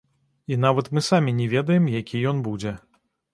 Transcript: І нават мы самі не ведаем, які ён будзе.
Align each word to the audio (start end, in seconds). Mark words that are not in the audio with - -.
І 0.53 0.55
нават 0.63 0.89
мы 0.97 1.03
самі 1.09 1.33
не 1.41 1.45
ведаем, 1.53 1.85
які 1.99 2.23
ён 2.33 2.41
будзе. 2.49 2.73